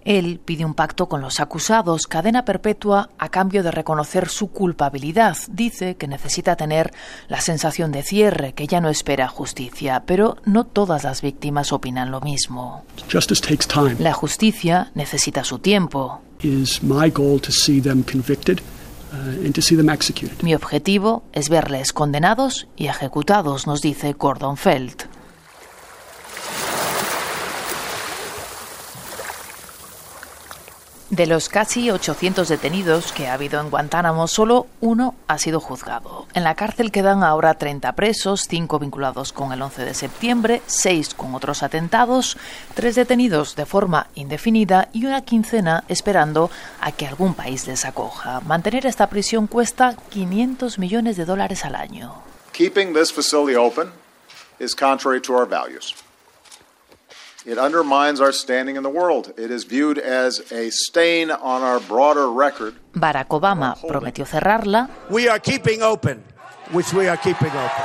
Él 0.04 0.38
pide 0.44 0.64
un 0.64 0.74
pacto 0.74 1.08
con 1.08 1.20
los 1.20 1.40
acusados, 1.40 2.06
cadena 2.06 2.44
perpetua, 2.44 3.10
a 3.18 3.28
cambio 3.28 3.64
de 3.64 3.72
reconocer 3.72 4.28
su 4.28 4.52
culpabilidad. 4.52 5.36
Dice 5.50 5.96
que 5.96 6.06
necesita 6.06 6.54
tener 6.54 6.92
la 7.26 7.40
sensación 7.40 7.90
de 7.90 8.04
cierre, 8.04 8.52
que 8.52 8.68
ya 8.68 8.80
no 8.80 8.88
espera 8.88 9.26
justicia, 9.26 10.04
pero 10.06 10.36
no 10.44 10.62
todas 10.64 11.02
las 11.02 11.22
víctimas 11.22 11.72
opinan 11.72 12.12
lo 12.12 12.20
mismo. 12.20 12.84
La 13.98 14.12
justicia 14.12 14.92
necesita 14.94 15.42
su 15.42 15.58
tiempo. 15.58 16.20
Mi 20.42 20.54
objetivo 20.54 21.24
es 21.32 21.48
verles 21.48 21.92
condenados 21.92 22.68
y 22.76 22.86
ejecutados, 22.86 23.66
nos 23.66 23.80
dice 23.80 24.12
Gordon 24.12 24.56
Felt. 24.56 25.13
De 31.14 31.28
los 31.28 31.48
casi 31.48 31.92
800 31.92 32.48
detenidos 32.48 33.12
que 33.12 33.28
ha 33.28 33.34
habido 33.34 33.60
en 33.60 33.70
Guantánamo, 33.70 34.26
solo 34.26 34.66
uno 34.80 35.14
ha 35.28 35.38
sido 35.38 35.60
juzgado. 35.60 36.26
En 36.34 36.42
la 36.42 36.56
cárcel 36.56 36.90
quedan 36.90 37.22
ahora 37.22 37.54
30 37.54 37.92
presos, 37.92 38.48
5 38.48 38.80
vinculados 38.80 39.32
con 39.32 39.52
el 39.52 39.62
11 39.62 39.84
de 39.84 39.94
septiembre, 39.94 40.60
6 40.66 41.14
con 41.14 41.36
otros 41.36 41.62
atentados, 41.62 42.36
3 42.74 42.96
detenidos 42.96 43.54
de 43.54 43.64
forma 43.64 44.08
indefinida 44.16 44.88
y 44.92 45.06
una 45.06 45.22
quincena 45.22 45.84
esperando 45.86 46.50
a 46.80 46.90
que 46.90 47.06
algún 47.06 47.34
país 47.34 47.68
les 47.68 47.84
acoja. 47.84 48.40
Mantener 48.40 48.84
esta 48.84 49.06
prisión 49.06 49.46
cuesta 49.46 49.94
500 50.10 50.80
millones 50.80 51.16
de 51.16 51.26
dólares 51.26 51.64
al 51.64 51.76
año. 51.76 52.12
Keeping 52.50 52.92
this 52.92 53.12
facility 53.12 53.54
open 53.54 53.92
is 54.58 54.74
contrary 54.74 55.20
to 55.20 55.32
our 55.32 55.48
values. 55.48 55.94
It 57.46 57.58
undermines 57.58 58.22
our 58.22 58.32
standing 58.32 58.76
in 58.76 58.82
the 58.82 58.88
world. 58.88 59.34
It 59.36 59.50
is 59.50 59.64
viewed 59.64 59.98
as 59.98 60.50
a 60.50 60.70
stain 60.70 61.30
on 61.30 61.62
our 61.62 61.78
broader 61.80 62.30
record. 62.30 62.74
Barack 62.94 63.28
Obama 63.28 63.76
prometió 63.86 64.24
cerrarla. 64.24 64.88
We 65.10 65.28
are 65.28 65.38
keeping 65.38 65.82
open, 65.82 66.22
which 66.72 66.92
we 66.94 67.06
are 67.06 67.18
keeping 67.18 67.50
open. 67.50 67.84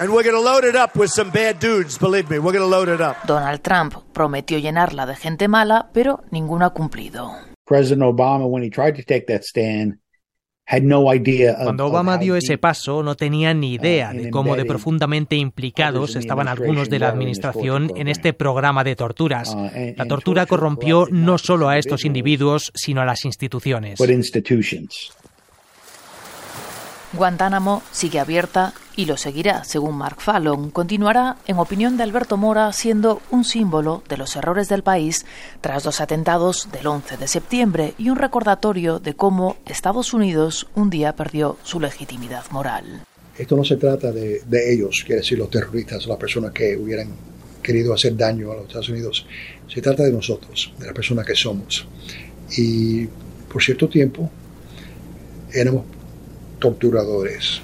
And 0.00 0.12
we're 0.12 0.24
going 0.24 0.34
to 0.34 0.40
load 0.40 0.64
it 0.64 0.74
up 0.74 0.96
with 0.96 1.10
some 1.10 1.30
bad 1.30 1.60
dudes, 1.60 1.96
believe 1.96 2.28
me, 2.28 2.38
we're 2.40 2.52
going 2.52 2.68
to 2.68 2.76
load 2.76 2.88
it 2.88 3.00
up. 3.00 3.24
Donald 3.26 3.62
Trump 3.62 3.94
prometió 4.12 4.58
llenarla 4.58 5.06
de 5.06 5.14
gente 5.14 5.46
mala, 5.46 5.88
pero 5.92 6.24
ninguno 6.32 6.64
ha 6.66 6.74
cumplido. 6.74 7.30
President 7.66 8.02
Obama, 8.02 8.48
when 8.50 8.62
he 8.64 8.68
tried 8.68 8.96
to 8.96 9.02
take 9.04 9.26
that 9.28 9.44
stand, 9.44 9.98
cuando 10.66 11.86
Obama 11.86 12.18
dio 12.18 12.34
ese 12.34 12.58
paso, 12.58 13.04
no 13.04 13.14
tenía 13.14 13.54
ni 13.54 13.72
uh, 13.72 13.80
idea 13.80 14.12
de 14.12 14.30
cómo 14.30 14.56
de 14.56 14.64
profundamente 14.64 15.36
implicados 15.36 16.16
estaban 16.16 16.48
algunos 16.48 16.90
de 16.90 16.98
la 16.98 17.08
administración 17.08 17.92
en 17.94 18.08
este 18.08 18.32
programa 18.32 18.82
de 18.82 18.96
torturas. 18.96 19.54
Uh, 19.54 19.94
la 19.96 20.06
tortura 20.06 20.46
corrompió 20.46 21.06
no 21.10 21.38
solo 21.38 21.68
a 21.68 21.78
estos 21.78 22.04
individuos, 22.04 22.72
sino 22.74 23.00
a 23.00 23.04
las 23.04 23.24
instituciones. 23.24 24.00
Guantánamo 27.12 27.82
sigue 27.92 28.18
abierta 28.18 28.74
y 28.96 29.04
lo 29.04 29.18
seguirá, 29.18 29.62
según 29.64 29.96
Mark 29.96 30.20
Fallon. 30.20 30.70
Continuará, 30.70 31.36
en 31.46 31.58
opinión 31.58 31.96
de 31.96 32.02
Alberto 32.02 32.38
Mora, 32.38 32.72
siendo 32.72 33.20
un 33.30 33.44
símbolo 33.44 34.02
de 34.08 34.16
los 34.16 34.34
errores 34.34 34.68
del 34.68 34.82
país 34.82 35.26
tras 35.60 35.84
los 35.84 36.00
atentados 36.00 36.68
del 36.72 36.86
11 36.86 37.18
de 37.18 37.28
septiembre 37.28 37.94
y 37.98 38.08
un 38.08 38.16
recordatorio 38.16 38.98
de 38.98 39.14
cómo 39.14 39.56
Estados 39.66 40.14
Unidos 40.14 40.66
un 40.74 40.88
día 40.88 41.14
perdió 41.14 41.58
su 41.62 41.78
legitimidad 41.78 42.44
moral. 42.50 43.04
Esto 43.38 43.54
no 43.54 43.64
se 43.64 43.76
trata 43.76 44.10
de, 44.10 44.40
ellos, 44.72 45.02
quiere 45.04 45.20
decir 45.20 45.38
los 45.38 45.50
terroristas, 45.50 46.06
las 46.06 46.16
personas 46.16 46.52
que 46.52 46.74
hubieran 46.76 47.08
querido 47.62 47.92
hacer 47.92 48.16
daño 48.16 48.50
a 48.50 48.54
los 48.54 48.66
Estados 48.66 48.88
Unidos. 48.88 49.26
Se 49.68 49.82
trata 49.82 50.04
de 50.04 50.12
nosotros, 50.12 50.72
de 50.78 50.86
las 50.86 50.94
personas 50.94 51.26
que 51.26 51.34
somos. 51.34 51.86
Y 52.56 53.06
por 53.52 53.62
cierto 53.62 53.88
tiempo 53.88 54.30
éramos 55.52 55.84
torturadores. 56.58 57.60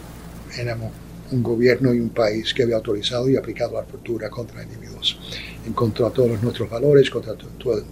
Éramos 0.58 0.92
un 1.32 1.42
gobierno 1.42 1.92
y 1.94 2.00
un 2.00 2.10
país 2.10 2.52
que 2.54 2.62
había 2.62 2.76
autorizado 2.76 3.28
y 3.28 3.36
aplicado 3.36 3.74
la 3.74 3.82
tortura 3.82 4.30
contra 4.30 4.62
individuos, 4.62 5.18
en 5.66 5.72
contra 5.72 6.06
de 6.06 6.12
todos 6.12 6.42
nuestros 6.42 6.68
valores, 6.68 7.10
contra 7.10 7.34
todo, 7.34 7.82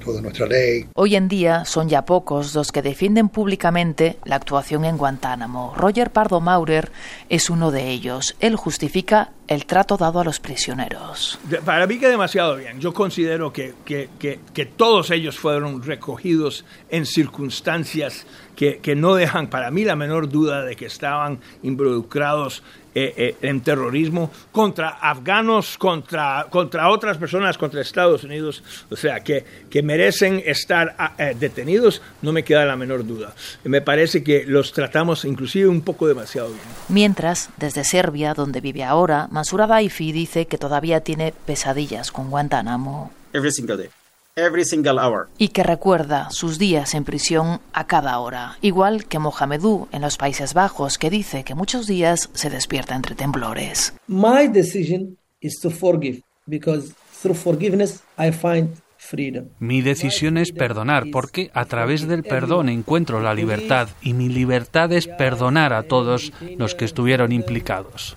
toda 0.00 0.20
nuestra 0.20 0.46
ley. 0.46 0.86
Hoy 0.94 1.14
en 1.14 1.28
día 1.28 1.64
son 1.64 1.88
ya 1.88 2.04
pocos 2.04 2.54
los 2.54 2.72
que 2.72 2.82
defienden 2.82 3.28
públicamente 3.28 4.16
la 4.24 4.36
actuación 4.36 4.84
en 4.84 4.96
Guantánamo. 4.96 5.74
Roger 5.76 6.10
Pardo 6.10 6.40
Maurer 6.40 6.90
es 7.28 7.50
uno 7.50 7.70
de 7.70 7.90
ellos. 7.90 8.34
Él 8.40 8.56
justifica 8.56 9.32
el 9.46 9.66
trato 9.66 9.96
dado 9.96 10.20
a 10.20 10.24
los 10.24 10.38
prisioneros. 10.38 11.38
Para 11.64 11.86
mí 11.86 11.98
que 11.98 12.08
demasiado 12.08 12.56
bien. 12.56 12.80
Yo 12.80 12.94
considero 12.94 13.52
que, 13.52 13.74
que, 13.84 14.08
que, 14.18 14.66
todos 14.66 15.10
ellos 15.10 15.38
fueron 15.38 15.82
recogidos 15.82 16.64
en 16.88 17.04
circunstancias 17.04 18.26
que, 18.54 18.94
no 18.94 19.14
dejan 19.14 19.48
para 19.48 19.70
mí 19.70 19.84
la 19.84 19.96
menor 19.96 20.28
duda 20.28 20.62
de 20.62 20.76
que 20.76 20.86
estaban 20.86 21.40
involucrados 21.62 22.62
eh, 22.94 23.14
eh, 23.16 23.36
en 23.42 23.60
terrorismo 23.60 24.30
contra 24.52 24.88
afganos, 24.88 25.78
contra, 25.78 26.46
contra 26.50 26.90
otras 26.90 27.18
personas, 27.20 27.58
contra 27.58 27.80
Estados 27.80 28.24
Unidos, 28.24 28.62
o 28.90 28.96
sea, 28.96 29.20
que, 29.20 29.44
que 29.70 29.82
merecen 29.82 30.42
estar 30.44 30.96
ah, 30.98 31.14
eh, 31.18 31.36
detenidos, 31.38 32.02
no 32.22 32.32
me 32.32 32.42
queda 32.42 32.64
la 32.64 32.76
menor 32.76 33.06
duda. 33.06 33.34
Me 33.64 33.80
parece 33.80 34.24
que 34.24 34.44
los 34.46 34.72
tratamos 34.72 35.24
inclusive 35.24 35.68
un 35.68 35.82
poco 35.82 36.08
demasiado 36.08 36.48
bien. 36.48 36.60
Mientras, 36.88 37.50
desde 37.58 37.84
Serbia, 37.84 38.34
donde 38.34 38.60
vive 38.60 38.82
ahora, 38.82 39.28
Mansura 39.30 39.66
Daifi 39.66 40.12
dice 40.12 40.46
que 40.46 40.58
todavía 40.58 41.00
tiene 41.00 41.32
pesadillas 41.46 42.10
con 42.10 42.30
Guantánamo. 42.30 43.12
Every 43.32 43.52
single 43.52 43.76
day. 43.76 43.90
Every 44.36 44.64
single 44.64 44.98
hour. 44.98 45.28
Y 45.38 45.48
que 45.48 45.62
recuerda 45.62 46.28
sus 46.30 46.58
días 46.58 46.94
en 46.94 47.04
prisión 47.04 47.60
a 47.72 47.86
cada 47.86 48.18
hora, 48.20 48.56
igual 48.62 49.04
que 49.06 49.18
Mohamedou 49.18 49.88
en 49.92 50.02
los 50.02 50.16
Países 50.16 50.54
Bajos, 50.54 50.98
que 50.98 51.10
dice 51.10 51.44
que 51.44 51.54
muchos 51.54 51.86
días 51.86 52.30
se 52.32 52.48
despierta 52.48 52.94
entre 52.94 53.14
temblores. 53.16 53.92
My 54.06 54.46
decision 54.46 55.18
is 55.40 55.58
to 55.60 55.70
forgive 55.70 56.22
because 56.46 56.94
through 57.20 57.36
forgiveness 57.36 58.02
I 58.18 58.32
find 58.32 58.76
freedom. 58.96 59.46
Mi 59.58 59.80
decisión 59.80 60.36
es 60.36 60.52
perdonar 60.52 61.06
porque 61.10 61.50
a 61.54 61.64
través 61.64 62.06
del 62.06 62.22
perdón 62.22 62.68
encuentro 62.68 63.20
la 63.20 63.34
libertad 63.34 63.88
y 64.02 64.12
mi 64.12 64.28
libertad 64.28 64.92
es 64.92 65.08
perdonar 65.08 65.72
a 65.72 65.84
todos 65.84 66.32
los 66.58 66.74
que 66.74 66.84
estuvieron 66.84 67.32
implicados. 67.32 68.16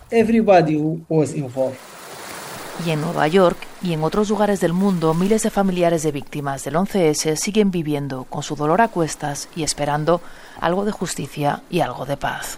Y 2.86 2.90
en 2.90 3.02
Nueva 3.02 3.28
York 3.28 3.58
y 3.82 3.94
en 3.94 4.04
otros 4.04 4.30
lugares 4.30 4.60
del 4.60 4.74
mundo, 4.74 5.14
miles 5.14 5.44
de 5.44 5.52
familiares 5.52 6.04
de 6.04 6.12
víctimas 6.12 6.64
del 6.64 6.76
11S 6.76 7.36
siguen 7.38 7.72
viviendo 7.72 8.26
con 8.26 8.44
su 8.44 8.56
dolor 8.56 8.82
a 8.82 8.88
cuestas 8.88 9.48
y 9.56 9.64
esperando 9.64 10.22
algo 10.64 10.86
de 10.86 10.92
justicia 10.92 11.62
y 11.70 11.82
algo 11.82 12.06
de 12.06 12.16
paz. 12.16 12.58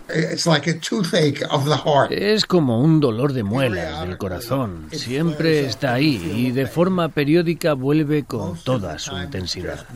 Es 2.12 2.46
como 2.46 2.80
un 2.80 3.00
dolor 3.00 3.34
de 3.34 3.44
muelas 3.44 4.02
del 4.02 4.18
corazón. 4.20 4.88
Siempre 4.92 5.66
está 5.66 5.94
ahí 5.94 6.34
y 6.36 6.52
de 6.52 6.68
forma 6.68 7.10
periódica 7.10 7.74
vuelve 7.74 8.24
con 8.24 8.58
toda 8.60 9.00
su 9.00 9.18
intensidad. 9.18 9.88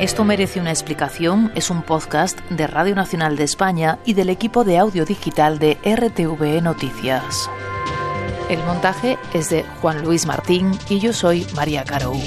Esto 0.00 0.24
merece 0.24 0.60
una 0.60 0.70
explicación 0.70 1.52
es 1.54 1.68
un 1.68 1.82
podcast 1.82 2.40
de 2.48 2.66
Radio 2.66 2.94
Nacional 2.94 3.36
de 3.36 3.44
España 3.44 3.98
y 4.06 4.14
del 4.14 4.30
equipo 4.30 4.64
de 4.64 4.78
audio 4.78 5.04
digital 5.04 5.58
de 5.58 5.76
RTV 5.84 6.62
Noticias. 6.62 7.50
El 8.48 8.60
montaje 8.64 9.18
es 9.34 9.50
de 9.50 9.62
Juan 9.82 10.02
Luis 10.02 10.24
Martín 10.24 10.72
y 10.88 11.00
yo 11.00 11.12
soy 11.12 11.46
María 11.54 11.84
Carou. 11.84 12.18